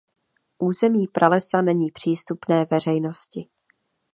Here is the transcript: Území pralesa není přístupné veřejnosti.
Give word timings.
Území 0.57 1.07
pralesa 1.07 1.61
není 1.61 1.91
přístupné 1.91 2.65
veřejnosti. 2.65 3.49